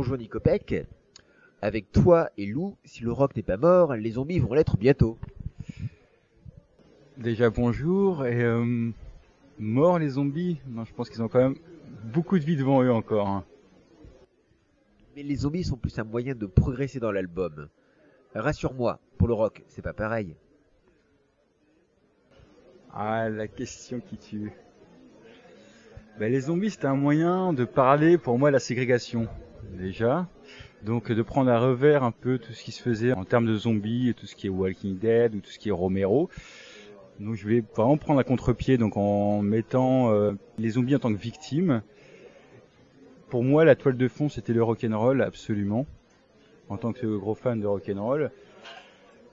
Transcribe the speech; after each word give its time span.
Bonjour 0.00 0.16
Nicopec. 0.16 0.86
Avec 1.60 1.90
toi 1.90 2.30
et 2.38 2.46
Lou, 2.46 2.76
si 2.84 3.02
le 3.02 3.10
rock 3.10 3.34
n'est 3.34 3.42
pas 3.42 3.56
mort, 3.56 3.96
les 3.96 4.12
zombies 4.12 4.38
vont 4.38 4.54
l'être 4.54 4.76
bientôt. 4.76 5.18
Déjà 7.16 7.50
bonjour 7.50 8.24
et 8.24 8.44
euh, 8.44 8.92
mort 9.58 9.98
les 9.98 10.10
zombies? 10.10 10.60
Non, 10.68 10.84
je 10.84 10.94
pense 10.94 11.10
qu'ils 11.10 11.20
ont 11.20 11.26
quand 11.26 11.40
même 11.40 11.56
beaucoup 12.04 12.38
de 12.38 12.44
vie 12.44 12.54
devant 12.54 12.80
eux 12.80 12.92
encore. 12.92 13.26
hein. 13.26 13.44
Mais 15.16 15.24
les 15.24 15.34
zombies 15.34 15.64
sont 15.64 15.76
plus 15.76 15.98
un 15.98 16.04
moyen 16.04 16.36
de 16.36 16.46
progresser 16.46 17.00
dans 17.00 17.10
l'album. 17.10 17.68
Rassure-moi, 18.36 19.00
pour 19.18 19.26
le 19.26 19.34
rock, 19.34 19.64
c'est 19.66 19.82
pas 19.82 19.94
pareil. 19.94 20.36
Ah, 22.94 23.28
la 23.28 23.48
question 23.48 23.98
qui 23.98 24.16
tue. 24.16 24.52
Ben, 26.20 26.30
les 26.30 26.42
zombies, 26.42 26.70
c'était 26.70 26.86
un 26.86 26.94
moyen 26.94 27.52
de 27.52 27.64
parler 27.64 28.16
pour 28.16 28.38
moi 28.38 28.50
de 28.50 28.52
la 28.52 28.60
ségrégation, 28.60 29.26
déjà. 29.76 30.28
Donc 30.82 31.10
de 31.10 31.22
prendre 31.22 31.50
à 31.50 31.58
revers 31.58 32.04
un 32.04 32.12
peu 32.12 32.38
tout 32.38 32.52
ce 32.52 32.62
qui 32.62 32.72
se 32.72 32.82
faisait 32.82 33.12
en 33.12 33.24
termes 33.24 33.46
de 33.46 33.56
zombies, 33.56 34.14
tout 34.16 34.26
ce 34.26 34.36
qui 34.36 34.46
est 34.46 34.50
Walking 34.50 34.98
Dead 34.98 35.34
ou 35.34 35.40
tout 35.40 35.50
ce 35.50 35.58
qui 35.58 35.68
est 35.70 35.72
Romero. 35.72 36.30
Donc 37.20 37.34
je 37.34 37.42
voulais 37.42 37.64
vraiment 37.74 37.96
prendre 37.96 38.20
à 38.20 38.24
contre-pied, 38.24 38.78
donc 38.78 38.96
en 38.96 39.42
mettant 39.42 40.12
euh, 40.12 40.32
les 40.56 40.70
zombies 40.70 40.94
en 40.94 41.00
tant 41.00 41.12
que 41.12 41.18
victimes. 41.18 41.82
Pour 43.28 43.42
moi, 43.42 43.64
la 43.64 43.74
toile 43.74 43.96
de 43.96 44.08
fond, 44.08 44.28
c'était 44.28 44.52
le 44.52 44.62
rock'n'roll, 44.62 45.20
absolument. 45.22 45.86
En 46.68 46.76
tant 46.76 46.92
que 46.92 47.06
gros 47.06 47.34
fan 47.34 47.60
de 47.60 47.66
rock'n'roll. 47.66 48.30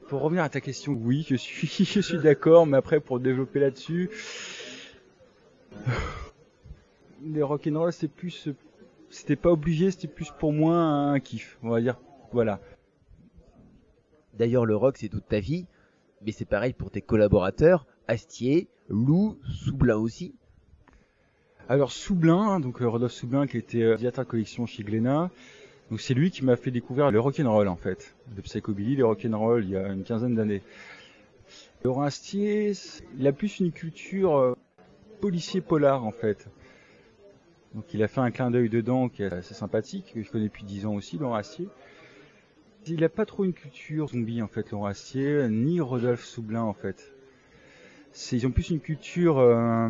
Pour 0.07 0.21
revenir 0.21 0.43
à 0.43 0.49
ta 0.49 0.61
question, 0.61 0.93
oui, 0.93 1.25
je 1.29 1.35
suis, 1.35 1.85
je 1.85 1.99
suis 1.99 2.17
d'accord, 2.17 2.65
mais 2.65 2.77
après, 2.77 2.99
pour 2.99 3.19
développer 3.19 3.59
là-dessus, 3.59 4.09
les 7.23 7.43
rock'n'roll, 7.43 7.93
c'est 7.93 8.07
plus, 8.07 8.49
c'était 9.15 9.37
pas 9.37 9.51
obligé, 9.51 9.91
c'était 9.91 10.09
plus 10.09 10.31
pour 10.31 10.51
moi 10.51 10.75
un 10.75 11.19
kiff, 11.19 11.57
on 11.63 11.69
va 11.69 11.79
dire. 11.79 11.97
Voilà. 12.33 12.59
D'ailleurs, 14.33 14.65
le 14.65 14.75
rock, 14.75 14.97
c'est 14.97 15.07
toute 15.07 15.27
ta 15.27 15.39
vie, 15.39 15.67
mais 16.25 16.33
c'est 16.33 16.45
pareil 16.45 16.73
pour 16.73 16.91
tes 16.91 17.01
collaborateurs, 17.01 17.87
Astier, 18.09 18.67
Lou, 18.89 19.39
Soublin 19.49 19.95
aussi. 19.95 20.35
Alors 21.69 21.91
Soublin, 21.91 22.59
donc 22.59 22.81
euh, 22.81 22.87
Rodolphe 22.87 23.13
Soublin 23.13 23.47
qui 23.47 23.57
était 23.57 23.81
euh, 23.81 23.95
directeur 23.95 24.25
de 24.25 24.29
collection 24.29 24.67
chez 24.67 24.83
Glénat, 24.83 25.31
donc 25.89 25.99
c'est 25.99 26.13
lui 26.13 26.29
qui 26.29 26.43
m'a 26.43 26.57
fait 26.57 26.69
découvrir 26.69 27.09
le 27.09 27.19
rock'n'roll 27.19 27.67
en 27.67 27.75
fait, 27.75 28.15
le 28.35 28.41
psychobilly, 28.43 28.95
le 28.95 29.05
rock'n'roll 29.05 29.63
il 29.63 29.71
y 29.71 29.77
a 29.77 29.87
une 29.87 30.03
quinzaine 30.03 30.35
d'années. 30.35 30.61
Laurent 31.83 32.03
Astier, 32.03 32.73
il 33.17 33.25
a 33.25 33.31
plus 33.31 33.59
une 33.59 33.71
culture 33.71 34.37
euh, 34.37 34.55
policier 35.21 35.61
polar 35.61 36.03
en 36.05 36.11
fait. 36.11 36.47
Donc 37.75 37.93
il 37.93 38.01
a 38.03 38.07
fait 38.07 38.21
un 38.21 38.31
clin 38.31 38.51
d'œil 38.51 38.69
dedans 38.69 39.09
qui 39.09 39.21
est 39.21 39.33
assez 39.33 39.53
sympathique, 39.53 40.13
que 40.15 40.23
je 40.23 40.31
connais 40.31 40.45
depuis 40.45 40.63
10 40.63 40.85
ans 40.85 40.95
aussi, 40.95 41.17
Laurent 41.17 41.35
Astier. 41.35 41.67
Il 42.87 43.01
n'a 43.01 43.09
pas 43.09 43.25
trop 43.25 43.43
une 43.43 43.51
culture 43.51 44.07
zombie 44.07 44.41
en 44.41 44.47
fait, 44.47 44.71
Laurent 44.71 44.85
Astier, 44.85 45.49
ni 45.49 45.81
Rodolphe 45.81 46.23
Soublin 46.23 46.61
en 46.61 46.73
fait. 46.73 47.13
Ils 48.31 48.47
ont 48.47 48.51
plus 48.51 48.69
une 48.69 48.79
culture, 48.79 49.39
euh, 49.39 49.89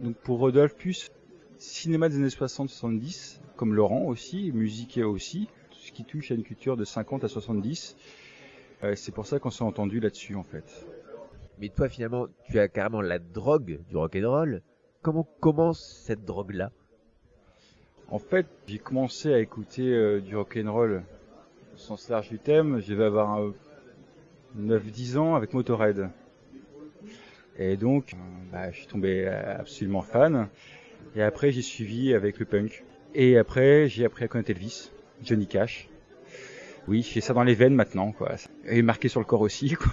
donc 0.00 0.16
pour 0.16 0.38
Rodolphe, 0.38 0.74
plus 0.74 1.10
cinéma 1.58 2.08
des 2.08 2.16
années 2.16 2.28
60-70, 2.28 3.40
comme 3.54 3.74
Laurent 3.74 4.04
aussi, 4.06 4.50
musique 4.52 4.98
aussi, 5.04 5.48
tout 5.70 5.78
ce 5.78 5.92
qui 5.92 6.04
touche 6.04 6.30
à 6.30 6.34
une 6.34 6.42
culture 6.42 6.78
de 6.78 6.86
50 6.86 7.22
à 7.24 7.28
70. 7.28 7.96
Euh, 8.82 8.94
c'est 8.94 9.12
pour 9.12 9.26
ça 9.26 9.38
qu'on 9.38 9.50
s'est 9.50 9.62
entendu 9.62 10.00
là-dessus 10.00 10.36
en 10.36 10.44
fait. 10.44 10.86
Mais 11.58 11.68
toi, 11.68 11.90
finalement, 11.90 12.28
tu 12.48 12.58
as 12.58 12.68
carrément 12.68 13.02
la 13.02 13.18
drogue 13.18 13.80
du 13.90 13.96
rock'n'roll. 13.96 14.62
Comment 15.02 15.28
commence 15.40 16.02
cette 16.06 16.24
drogue-là? 16.24 16.72
En 18.10 18.18
fait, 18.18 18.46
j'ai 18.66 18.78
commencé 18.78 19.32
à 19.32 19.38
écouter 19.38 19.86
euh, 19.94 20.20
du 20.20 20.34
rock'n'roll 20.34 21.04
au 21.74 21.78
sens 21.78 22.08
large 22.08 22.28
du 22.28 22.38
thème. 22.38 22.80
Je 22.80 22.92
vais 22.92 23.04
avoir 23.04 23.40
euh, 23.40 23.54
9-10 24.58 25.16
ans 25.16 25.34
avec 25.36 25.54
Motorhead. 25.54 26.10
Et 27.56 27.76
donc, 27.76 28.14
euh, 28.14 28.16
bah, 28.50 28.72
je 28.72 28.78
suis 28.78 28.86
tombé 28.88 29.26
euh, 29.26 29.58
absolument 29.58 30.02
fan. 30.02 30.48
Et 31.14 31.22
après, 31.22 31.52
j'ai 31.52 31.62
suivi 31.62 32.12
avec 32.12 32.40
le 32.40 32.46
punk. 32.46 32.84
Et 33.14 33.38
après, 33.38 33.88
j'ai 33.88 34.04
appris 34.04 34.24
à 34.24 34.28
connaître 34.28 34.50
Elvis, 34.50 34.90
Johnny 35.22 35.46
Cash. 35.46 35.88
Oui, 36.88 37.02
j'ai 37.02 37.20
ça 37.20 37.32
dans 37.32 37.44
les 37.44 37.54
veines 37.54 37.74
maintenant, 37.74 38.10
quoi. 38.10 38.32
Et 38.66 38.82
marqué 38.82 39.08
sur 39.08 39.20
le 39.20 39.26
corps 39.26 39.42
aussi, 39.42 39.70
quoi. 39.74 39.92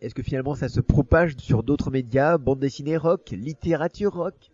Est-ce 0.00 0.14
que 0.14 0.22
finalement 0.22 0.54
ça 0.54 0.68
se 0.68 0.80
propage 0.80 1.36
sur 1.36 1.62
d'autres 1.62 1.90
médias, 1.90 2.38
bande 2.38 2.58
dessinée 2.58 2.96
rock, 2.96 3.30
littérature 3.30 4.14
rock? 4.14 4.49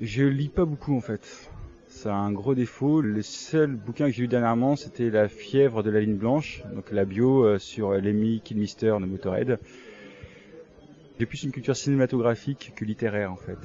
Je 0.00 0.22
lis 0.22 0.48
pas 0.48 0.64
beaucoup 0.64 0.96
en 0.96 1.00
fait. 1.00 1.50
C'est 1.88 2.08
un 2.08 2.30
gros 2.30 2.54
défaut. 2.54 3.00
Le 3.00 3.22
seul 3.22 3.74
bouquin 3.74 4.06
que 4.06 4.12
j'ai 4.12 4.22
lu 4.22 4.28
dernièrement, 4.28 4.76
c'était 4.76 5.10
La 5.10 5.28
fièvre 5.28 5.82
de 5.82 5.90
la 5.90 6.00
ligne 6.00 6.16
blanche, 6.16 6.62
donc 6.72 6.92
la 6.92 7.04
bio 7.04 7.44
euh, 7.44 7.58
sur 7.58 7.90
Lemmy 7.90 8.40
Kilmister 8.40 8.96
de 9.00 9.06
Motorhead. 9.06 9.58
J'ai 11.18 11.26
plus 11.26 11.42
une 11.42 11.50
culture 11.50 11.74
cinématographique 11.74 12.72
que 12.76 12.84
littéraire 12.84 13.32
en 13.32 13.36
fait. 13.36 13.58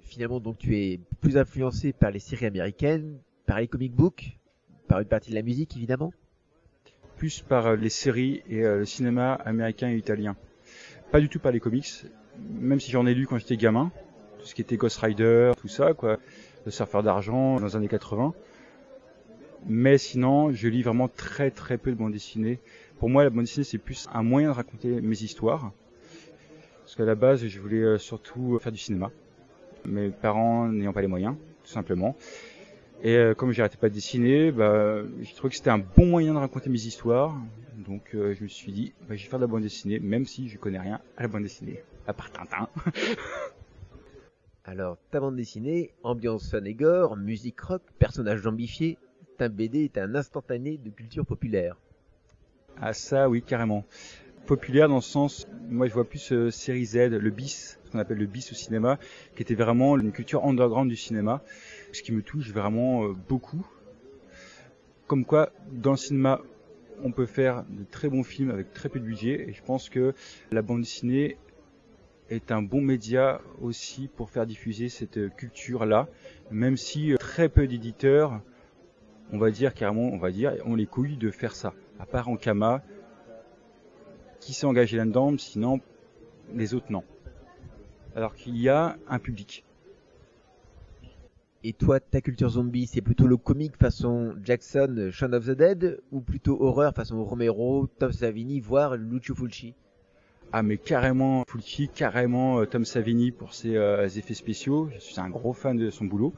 Finalement, 0.00 0.40
donc 0.40 0.56
tu 0.56 0.78
es 0.78 1.00
plus 1.20 1.36
influencé 1.36 1.92
par 1.92 2.10
les 2.10 2.20
séries 2.20 2.46
américaines, 2.46 3.18
par 3.44 3.60
les 3.60 3.68
comic 3.68 3.92
books, 3.92 4.38
par 4.88 5.00
une 5.00 5.08
partie 5.08 5.28
de 5.28 5.34
la 5.34 5.42
musique 5.42 5.76
évidemment. 5.76 6.14
Plus 7.18 7.42
par 7.42 7.66
euh, 7.66 7.76
les 7.76 7.90
séries 7.90 8.42
et 8.48 8.64
euh, 8.64 8.78
le 8.78 8.84
cinéma 8.86 9.34
américain 9.34 9.90
et 9.90 9.96
italien. 9.96 10.36
Pas 11.12 11.20
du 11.20 11.28
tout 11.28 11.38
par 11.38 11.52
les 11.52 11.60
comics, 11.60 12.06
même 12.58 12.80
si 12.80 12.90
j'en 12.90 13.04
ai 13.04 13.12
lu 13.12 13.26
quand 13.26 13.36
j'étais 13.36 13.58
gamin. 13.58 13.92
Tout 14.44 14.50
ce 14.50 14.54
qui 14.54 14.60
était 14.60 14.76
Ghost 14.76 14.98
Rider, 14.98 15.52
tout 15.58 15.68
ça, 15.68 15.94
quoi. 15.94 16.18
Le 16.66 16.70
surfeur 16.70 17.02
d'argent 17.02 17.58
dans 17.58 17.64
les 17.64 17.76
années 17.76 17.88
80. 17.88 18.34
Mais 19.66 19.96
sinon, 19.96 20.52
je 20.52 20.68
lis 20.68 20.82
vraiment 20.82 21.08
très 21.08 21.50
très 21.50 21.78
peu 21.78 21.90
de 21.90 21.96
bande 21.96 22.12
dessinée. 22.12 22.58
Pour 22.98 23.08
moi, 23.08 23.24
la 23.24 23.30
bande 23.30 23.44
dessinée, 23.44 23.64
c'est 23.64 23.78
plus 23.78 24.06
un 24.12 24.22
moyen 24.22 24.50
de 24.50 24.54
raconter 24.54 25.00
mes 25.00 25.22
histoires. 25.22 25.72
Parce 26.82 26.94
qu'à 26.94 27.06
la 27.06 27.14
base, 27.14 27.46
je 27.46 27.58
voulais 27.58 27.80
euh, 27.80 27.96
surtout 27.96 28.58
faire 28.58 28.70
du 28.70 28.76
cinéma. 28.76 29.10
Mes 29.86 30.10
parents 30.10 30.68
n'ayant 30.68 30.92
pas 30.92 31.00
les 31.00 31.06
moyens, 31.06 31.36
tout 31.62 31.70
simplement. 31.70 32.14
Et 33.02 33.16
euh, 33.16 33.32
comme 33.32 33.50
j'arrêtais 33.52 33.78
pas 33.78 33.88
de 33.88 33.94
dessiner, 33.94 34.52
bah, 34.52 34.98
j'ai 35.22 35.32
trouvé 35.32 35.52
que 35.52 35.56
c'était 35.56 35.70
un 35.70 35.78
bon 35.78 36.04
moyen 36.04 36.34
de 36.34 36.38
raconter 36.38 36.68
mes 36.68 36.84
histoires. 36.84 37.34
Donc 37.78 38.14
euh, 38.14 38.34
je 38.34 38.42
me 38.42 38.48
suis 38.48 38.72
dit, 38.72 38.92
bah, 39.08 39.16
je 39.16 39.22
vais 39.24 39.30
faire 39.30 39.38
de 39.38 39.44
la 39.44 39.50
bande 39.50 39.62
dessinée, 39.62 40.00
même 40.00 40.26
si 40.26 40.50
je 40.50 40.58
connais 40.58 40.78
rien 40.78 41.00
à 41.16 41.22
la 41.22 41.28
bande 41.28 41.44
dessinée, 41.44 41.82
à 42.06 42.12
part 42.12 42.30
Tintin. 42.30 42.68
Alors, 44.66 44.96
ta 45.10 45.20
bande 45.20 45.36
dessinée, 45.36 45.92
ambiance 46.02 46.50
fun 46.50 46.64
et 46.64 46.74
musique 47.18 47.60
rock, 47.60 47.82
personnage 47.98 48.40
zombifié, 48.40 48.96
ta 49.36 49.50
BD 49.50 49.84
est 49.84 49.98
un 49.98 50.14
instantané 50.14 50.78
de 50.78 50.88
culture 50.88 51.26
populaire. 51.26 51.76
Ah 52.80 52.94
ça, 52.94 53.28
oui, 53.28 53.42
carrément. 53.42 53.84
Populaire 54.46 54.88
dans 54.88 54.96
le 54.96 55.00
sens, 55.02 55.46
moi 55.68 55.86
je 55.86 55.92
vois 55.92 56.08
plus 56.08 56.32
euh, 56.32 56.50
série 56.50 56.86
Z, 56.86 57.10
le 57.10 57.30
bis, 57.30 57.78
ce 57.84 57.90
qu'on 57.90 57.98
appelle 57.98 58.16
le 58.16 58.24
bis 58.24 58.52
au 58.52 58.54
cinéma, 58.54 58.98
qui 59.36 59.42
était 59.42 59.54
vraiment 59.54 59.98
une 59.98 60.12
culture 60.12 60.42
underground 60.46 60.88
du 60.88 60.96
cinéma, 60.96 61.42
ce 61.92 62.02
qui 62.02 62.12
me 62.12 62.22
touche 62.22 62.50
vraiment 62.50 63.04
euh, 63.04 63.12
beaucoup. 63.28 63.66
Comme 65.06 65.26
quoi, 65.26 65.50
dans 65.72 65.90
le 65.90 65.98
cinéma, 65.98 66.40
on 67.02 67.10
peut 67.10 67.26
faire 67.26 67.64
de 67.68 67.84
très 67.84 68.08
bons 68.08 68.24
films 68.24 68.50
avec 68.50 68.72
très 68.72 68.88
peu 68.88 68.98
de 68.98 69.04
budget, 69.04 69.46
et 69.46 69.52
je 69.52 69.62
pense 69.62 69.90
que 69.90 70.14
la 70.52 70.62
bande 70.62 70.80
dessinée 70.80 71.36
est 72.30 72.50
un 72.50 72.62
bon 72.62 72.80
média 72.80 73.40
aussi 73.60 74.08
pour 74.08 74.30
faire 74.30 74.46
diffuser 74.46 74.88
cette 74.88 75.34
culture-là, 75.36 76.08
même 76.50 76.76
si 76.76 77.12
euh, 77.12 77.16
très 77.16 77.48
peu 77.48 77.66
d'éditeurs, 77.66 78.40
on 79.32 79.38
va 79.38 79.50
dire 79.50 79.74
carrément, 79.74 80.08
on 80.12 80.18
va 80.18 80.30
dire, 80.30 80.54
ont 80.64 80.74
les 80.74 80.86
couilles 80.86 81.16
de 81.16 81.30
faire 81.30 81.54
ça. 81.54 81.74
À 81.98 82.06
part 82.06 82.28
Ankama, 82.28 82.82
qui 84.40 84.52
s'est 84.52 84.66
engagé 84.66 84.96
là-dedans, 84.96 85.36
sinon 85.38 85.80
les 86.54 86.74
autres 86.74 86.90
non. 86.90 87.04
Alors 88.14 88.34
qu'il 88.34 88.56
y 88.56 88.68
a 88.68 88.96
un 89.08 89.18
public. 89.18 89.64
Et 91.66 91.72
toi, 91.72 91.98
ta 91.98 92.20
culture 92.20 92.50
zombie, 92.50 92.86
c'est 92.86 93.00
plutôt 93.00 93.26
le 93.26 93.38
comique 93.38 93.78
façon 93.78 94.34
Jackson, 94.42 95.08
Shaun 95.10 95.32
of 95.32 95.46
the 95.46 95.52
Dead, 95.52 96.00
ou 96.12 96.20
plutôt 96.20 96.60
horreur 96.60 96.94
façon 96.94 97.24
Romero, 97.24 97.86
Tom 97.98 98.12
Savini, 98.12 98.60
voire 98.60 98.96
Lucio 98.96 99.34
Fulci? 99.34 99.74
Ah 100.56 100.62
mais 100.62 100.76
carrément 100.78 101.42
Fulci, 101.48 101.88
carrément 101.88 102.60
euh, 102.60 102.64
Tom 102.64 102.84
Savini 102.84 103.32
pour 103.32 103.54
ses 103.54 103.74
euh, 103.74 104.06
effets 104.06 104.34
spéciaux. 104.34 104.88
Je 104.94 105.00
suis 105.00 105.18
un 105.18 105.28
gros 105.28 105.52
fan 105.52 105.76
de 105.76 105.90
son 105.90 106.04
boulot. 106.04 106.32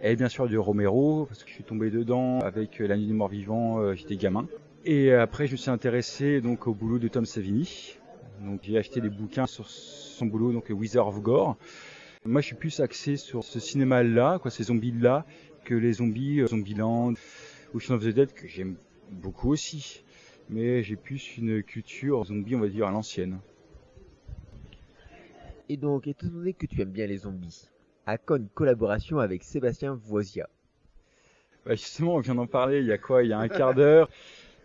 Et 0.00 0.14
bien 0.14 0.28
sûr 0.28 0.48
de 0.48 0.56
Romero, 0.56 1.26
parce 1.26 1.42
que 1.42 1.48
je 1.50 1.54
suis 1.54 1.64
tombé 1.64 1.90
dedans 1.90 2.38
avec 2.38 2.80
euh, 2.80 2.86
La 2.86 2.96
Nuit 2.96 3.08
des 3.08 3.12
Morts 3.12 3.30
Vivants, 3.30 3.94
j'étais 3.96 4.14
gamin. 4.14 4.46
Et 4.84 5.12
après 5.12 5.48
je 5.48 5.52
me 5.52 5.56
suis 5.56 5.72
intéressé 5.72 6.40
donc 6.40 6.68
au 6.68 6.72
boulot 6.72 7.00
de 7.00 7.08
Tom 7.08 7.26
Savini. 7.26 7.96
Donc 8.44 8.60
j'ai 8.62 8.78
acheté 8.78 9.00
des 9.00 9.10
bouquins 9.10 9.46
sur 9.46 9.68
son 9.68 10.26
boulot, 10.26 10.52
donc 10.52 10.66
Wizard 10.70 11.08
of 11.08 11.20
Gore. 11.20 11.56
Moi, 12.24 12.40
je 12.40 12.46
suis 12.46 12.56
plus 12.56 12.78
axé 12.78 13.16
sur 13.16 13.42
ce 13.42 13.58
cinéma-là, 13.58 14.38
quoi, 14.40 14.52
ces 14.52 14.64
zombies-là, 14.64 15.26
que 15.64 15.74
les 15.74 15.94
zombies, 15.94 16.42
euh, 16.42 16.46
Zombieland 16.46 17.14
ou 17.74 17.80
Shaun 17.80 17.96
of 17.96 18.04
the 18.04 18.10
Dead, 18.10 18.32
que 18.32 18.46
j'aime 18.46 18.76
beaucoup 19.10 19.50
aussi. 19.50 20.04
Mais 20.50 20.82
j'ai 20.82 20.96
plus 20.96 21.36
une 21.38 21.62
culture 21.62 22.24
zombie, 22.24 22.54
on 22.56 22.60
va 22.60 22.68
dire, 22.68 22.86
à 22.86 22.90
l'ancienne. 22.90 23.38
Et 25.68 25.76
donc, 25.76 26.06
étant 26.06 26.28
donné 26.28 26.54
que 26.54 26.66
tu 26.66 26.80
aimes 26.80 26.90
bien 26.92 27.06
les 27.06 27.18
zombies, 27.18 27.68
à 28.06 28.16
quand 28.18 28.36
une 28.36 28.48
collaboration 28.48 29.18
avec 29.18 29.44
Sébastien 29.44 29.94
Voisia? 29.94 30.48
Bah 31.66 31.74
Justement, 31.74 32.14
on 32.14 32.20
vient 32.20 32.34
d'en 32.34 32.46
parler 32.46 32.80
il 32.80 32.86
y 32.86 32.92
a 32.92 32.98
quoi 32.98 33.22
Il 33.22 33.28
y 33.28 33.32
a 33.32 33.38
un 33.38 33.48
quart 33.48 33.74
d'heure? 33.74 34.08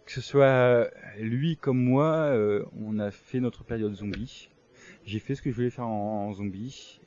Que 0.06 0.12
ce 0.12 0.22
soit 0.22 0.90
lui 1.20 1.58
comme 1.58 1.82
moi, 1.82 2.08
euh, 2.08 2.66
on 2.80 3.00
a 3.00 3.12
fait 3.12 3.40
notre 3.40 3.64
période 3.64 3.94
zombie. 3.94 4.50
J'ai 5.06 5.20
fait 5.20 5.36
ce 5.36 5.42
que 5.42 5.50
je 5.50 5.56
voulais 5.56 5.70
faire 5.70 5.88
en, 5.88 6.28
en 6.30 6.34
zombie. 6.34 7.00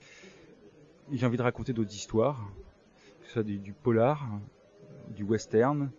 J'ai 1.13 1.25
envie 1.27 1.37
de 1.37 1.43
raconter 1.43 1.73
d'autres 1.73 1.95
histoires, 1.95 2.51
que 3.21 3.27
ce 3.27 3.33
soit 3.35 3.43
du, 3.43 3.59
du 3.59 3.73
polar, 3.73 4.29
du 5.15 5.23
western. 5.25 5.91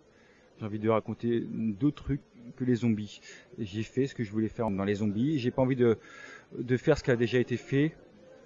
J'ai 0.58 0.66
envie 0.66 0.78
de 0.78 0.88
raconter 0.88 1.40
d'autres 1.48 2.02
trucs 2.04 2.22
que 2.56 2.64
les 2.64 2.76
zombies. 2.76 3.20
J'ai 3.58 3.82
fait 3.82 4.06
ce 4.06 4.14
que 4.14 4.24
je 4.24 4.30
voulais 4.30 4.48
faire 4.48 4.70
dans 4.70 4.84
les 4.84 4.96
zombies. 4.96 5.38
J'ai 5.38 5.50
pas 5.50 5.62
envie 5.62 5.76
de, 5.76 5.98
de 6.56 6.76
faire 6.76 6.98
ce 6.98 7.04
qui 7.04 7.10
a 7.10 7.16
déjà 7.16 7.38
été 7.38 7.56
fait. 7.56 7.96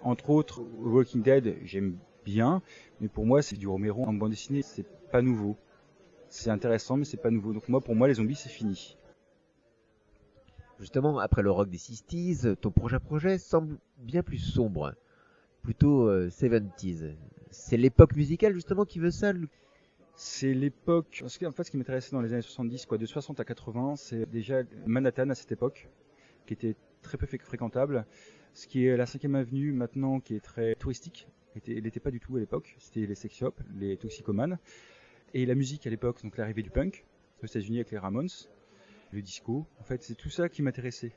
Entre 0.02 0.30
autres, 0.30 0.62
Walking 0.80 1.22
Dead, 1.22 1.56
j'aime 1.64 1.96
bien, 2.24 2.62
mais 3.00 3.08
pour 3.08 3.26
moi, 3.26 3.42
c'est 3.42 3.56
du 3.56 3.68
Romero 3.68 4.04
en 4.04 4.12
bande 4.12 4.30
dessinée. 4.30 4.62
C'est 4.62 4.86
pas 5.10 5.22
nouveau. 5.22 5.56
C'est 6.28 6.50
intéressant, 6.50 6.96
mais 6.96 7.04
c'est 7.04 7.20
pas 7.20 7.30
nouveau. 7.30 7.52
Donc 7.52 7.68
moi, 7.68 7.80
pour 7.80 7.94
moi, 7.94 8.08
les 8.08 8.14
zombies, 8.14 8.34
c'est 8.34 8.48
fini. 8.48 8.96
Justement, 10.80 11.18
après 11.20 11.42
le 11.42 11.50
rock 11.50 11.68
des 11.68 11.78
60s, 11.78 12.56
ton 12.56 12.72
prochain 12.72 12.98
projet 12.98 13.38
semble 13.38 13.78
bien 13.98 14.22
plus 14.24 14.38
sombre, 14.38 14.94
plutôt 15.62 16.08
euh, 16.08 16.28
70s. 16.28 17.14
C'est 17.50 17.76
l'époque 17.76 18.16
musicale 18.16 18.54
justement 18.54 18.84
qui 18.84 18.98
veut 18.98 19.12
ça 19.12 19.32
c'est 20.22 20.54
l'époque. 20.54 21.24
Qu'en 21.40 21.50
fait, 21.50 21.64
ce 21.64 21.70
qui 21.72 21.76
m'intéressait 21.76 22.12
dans 22.12 22.20
les 22.20 22.32
années 22.32 22.42
70, 22.42 22.86
quoi, 22.86 22.96
de 22.96 23.06
60 23.06 23.40
à 23.40 23.44
80, 23.44 23.96
c'est 23.96 24.30
déjà 24.30 24.62
Manhattan 24.86 25.28
à 25.30 25.34
cette 25.34 25.50
époque, 25.50 25.88
qui 26.46 26.54
était 26.54 26.76
très 27.02 27.18
peu 27.18 27.26
fréquentable. 27.26 28.06
Ce 28.54 28.68
qui 28.68 28.86
est 28.86 28.96
la 28.96 29.06
5 29.06 29.24
avenue 29.34 29.72
maintenant, 29.72 30.20
qui 30.20 30.36
est 30.36 30.40
très 30.40 30.76
touristique. 30.76 31.26
Elle 31.66 31.82
n'était 31.82 31.98
pas 31.98 32.12
du 32.12 32.20
tout 32.20 32.36
à 32.36 32.38
l'époque. 32.38 32.76
C'était 32.78 33.04
les 33.04 33.16
sex 33.16 33.34
shops, 33.34 33.60
les 33.74 33.96
toxicomanes. 33.96 34.58
Et 35.34 35.44
la 35.44 35.56
musique 35.56 35.88
à 35.88 35.90
l'époque, 35.90 36.22
donc 36.22 36.36
l'arrivée 36.36 36.62
du 36.62 36.70
punk 36.70 37.04
aux 37.42 37.46
États-Unis 37.46 37.78
avec 37.78 37.90
les 37.90 37.98
Ramones, 37.98 38.28
le 39.10 39.22
disco. 39.22 39.66
En 39.80 39.82
fait, 39.82 40.04
c'est 40.04 40.14
tout 40.14 40.30
ça 40.30 40.48
qui 40.48 40.62
m'intéressait. 40.62 41.16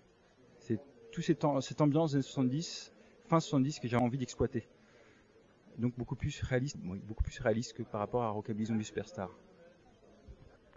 C'est 0.57 0.79
tout 1.11 1.21
cette, 1.21 1.43
ambiance 1.45 2.11
des 2.11 2.15
années 2.15 2.23
70, 2.23 2.91
fin 3.27 3.39
70 3.39 3.79
que 3.79 3.87
j'ai 3.87 3.97
envie 3.97 4.17
d'exploiter 4.17 4.67
donc 5.77 5.93
beaucoup 5.97 6.15
plus 6.15 6.41
réaliste, 6.41 6.77
beaucoup 6.77 7.23
plus 7.23 7.39
réaliste 7.39 7.73
que 7.73 7.83
par 7.83 7.99
rapport 7.99 8.23
à 8.23 8.29
Rockabilly 8.29 8.65
Zombie 8.65 8.85
Superstar. 8.85 9.29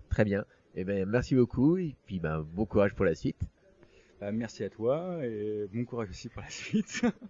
Très 0.08 0.24
bien. 0.24 0.44
Eh 0.74 0.84
ben, 0.84 1.08
merci 1.08 1.34
beaucoup 1.34 1.76
et 1.76 1.96
puis 2.06 2.18
ben, 2.18 2.40
bon 2.40 2.64
courage 2.64 2.94
pour 2.94 3.04
la 3.04 3.14
suite. 3.14 3.40
Bah, 4.20 4.32
merci 4.32 4.64
à 4.64 4.70
toi 4.70 5.24
et 5.24 5.68
bon 5.72 5.84
courage 5.84 6.10
aussi 6.10 6.28
pour 6.28 6.42
la 6.42 6.50
suite. 6.50 7.02